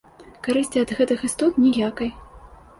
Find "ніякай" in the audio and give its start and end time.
1.67-2.13